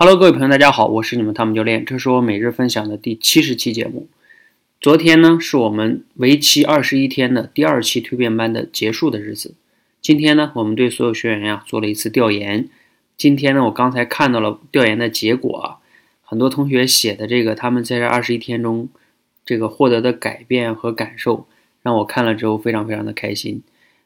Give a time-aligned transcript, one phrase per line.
[0.00, 4.06] Hello，各位朋友，大家好，我是你们汤姆教练，这是我每日分享的第七十期节目。
[4.80, 9.56] 昨天呢，是我们为期二十一天的第二期蜕变班的结束的日子。
[10.00, 12.68] 今天呢，我们对所有学员呀做了一次调研。
[13.16, 15.78] 今天呢，我刚才看到了调研的结果啊，
[16.22, 18.88] 很多同学写的这个他们在这二十一天中
[19.44, 21.48] 这个获得的改变和感受，
[21.82, 23.62] 让我看了之后非常非常的开心。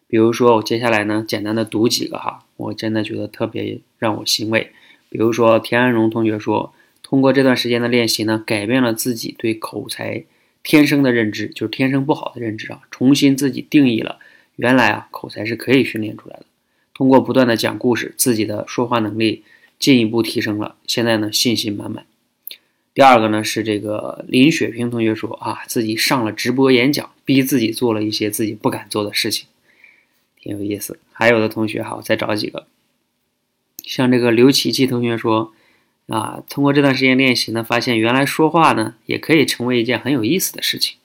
[0.06, 4.72] 比如说，我接下来呢，简单的读几个哈，我真的觉得特别让我欣慰。
[5.12, 6.72] 比如说，田安荣同学说，
[7.02, 10.24] 通过这段时间的练习呢，改变了自己对口才
[10.62, 14.18] 天生的认知，就是天生不好的认知啊，重新自己定义了，
[14.56, 16.46] 原来啊，口才是可以训练出来的。
[16.94, 19.42] 通过不断的讲故事，自己的说话能力
[19.78, 22.06] 进一步提升了，现在呢，信心满满。
[22.94, 29.46] 第二个呢是这个林雪萍同学说啊，自己上了直播演讲，逼自己做了一些自己不敢做的事情，
[30.40, 30.98] 挺有意思。
[31.12, 32.66] 还有的同学哈，我再找几个。
[33.82, 35.52] 像这个刘琪琪同学说，
[36.08, 40.96] 啊，通过这段时间练习呢，发现原来说话呢也可以成为一件很有意思的事情。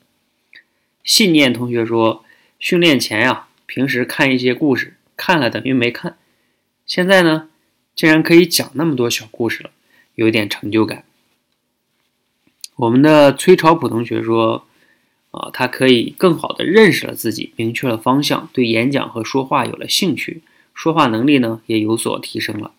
[1.04, 2.24] 信念同学说，
[2.60, 6.18] 训练前呀，平时看一些故事，看了等于没看，
[6.86, 7.50] 现在呢，
[7.96, 9.72] 竟然可以讲那么多小故事了，
[10.16, 11.04] 有点成就感。
[12.76, 14.68] 我们的崔朝普同学说，
[15.32, 20.44] 啊，他可以更好的认识了自己，明确了方向，对演讲和说话有了兴趣。
[20.74, 22.72] 说话能力呢也有所提升了。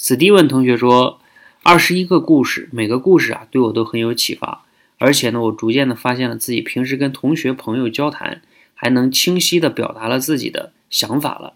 [0.00, 1.20] 史蒂文同学说
[1.64, 4.64] ：“二十一个故事，每个故事啊对我都很有启发，
[4.96, 8.40] 而且呢，我逐渐的发现了自己平时跟同学朋友交谈，
[8.74, 11.54] 还能清晰的表达了自己的想法了，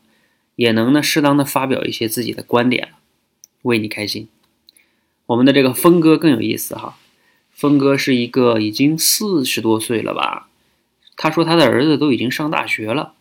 [0.56, 2.98] 也能呢适当的发表一些自己的观点了，
[3.62, 4.26] 为你开心。”
[5.26, 6.98] 我们的这个峰哥更有意思哈，
[7.52, 10.48] 峰哥是一个已经四十多岁了吧？
[11.16, 13.14] 他说他的儿子都已经上大学了。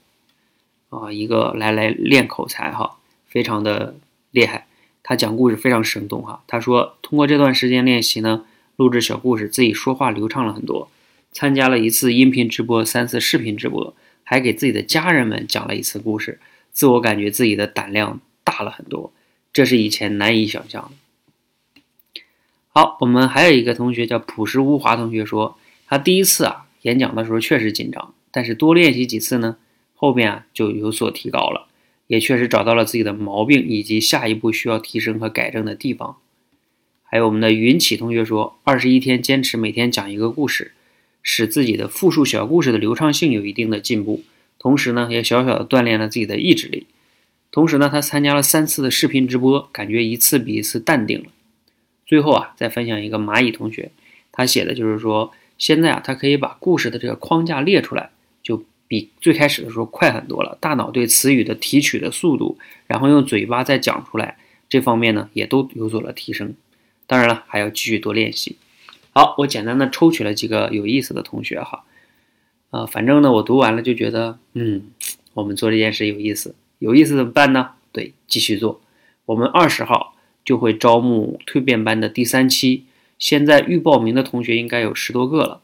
[0.89, 3.95] 啊，一个来来练口才哈，非常的
[4.31, 4.65] 厉害。
[5.03, 6.43] 他讲故事非常生动哈。
[6.47, 10.89] 他说，通过这段时间练习呢，录制小故事，自己说话流畅了很多。
[11.31, 16.39] 参加了一次音频直播，三次视频直播，还给自己的家人们讲了一次故事，
[16.71, 19.13] 自我感觉自己的胆量大了很多，
[19.53, 21.81] 这是以前难以想象的。
[22.69, 29.57] 好，我们还有一个同学叫朴实无华同学说，他第一次啊演讲的时候确实紧张，但是多练习几次呢。
[29.93, 31.67] 后边啊就有所提高了，
[32.11, 36.17] 也确实找到了自己的毛病以及下一步需要提升和改正的地方。
[37.03, 40.73] 还有我们的云启同学说，二十一天坚持每天讲一个故事，
[41.23, 44.25] 使自己的复述小故事的流畅性有一定的进步，
[44.59, 46.87] 同时呢也小小的锻炼了自己的意志力。
[47.49, 51.27] 同时呢，他参加了三次的视频直播，感觉一次比一次淡定了。
[52.05, 53.91] 最后啊，再分享一个蚂蚁同学，
[54.33, 58.09] 他写的就是说，现在啊他可以把故事的这个框架列出来。
[58.91, 62.57] 比最开始的时候快很多了，大脑对词语的提取的速度，
[62.87, 64.37] 然后用嘴巴再讲出来，
[64.67, 66.53] 这方面呢也都有所了提升。
[67.07, 68.57] 当然了，还要继续多练习。
[69.13, 71.85] 好，我简单的抽取了几个有意思的同学哈，
[72.71, 74.83] 呃，反正呢我读完了就觉得，嗯，
[75.35, 77.69] 我们做这件事有意思，有意思怎么办呢？
[77.93, 78.81] 对，继续做。
[79.27, 82.83] 我们二十号就会招募蜕变班的第三期，
[83.17, 85.61] 现在预报名的同学应该有十多个了。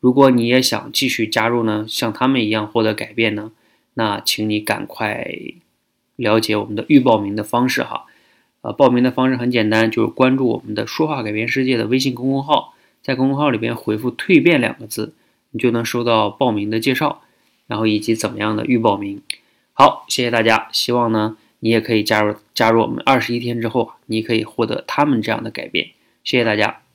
[0.00, 3.52] 如果你也想继续加入呢，像他们一样获得改变呢，
[3.94, 5.28] 那请你赶快
[6.16, 8.06] 了解我们的预报名的方式哈。
[8.60, 15.14] 呃，报名的方式很简单，就是关注我们的“说话改变世界”的微信公众号，在公众号里边回复“蜕变”两个字，
[15.52, 17.22] 你就能收到报名的介绍，
[17.68, 19.22] 然后以及怎么样的预报名。
[19.72, 25.90] 好，谢谢大家，希望呢你也可以加入加入我们二十一天之后，你可以获得他们这样的改变。
[26.24, 26.87] 谢谢大家。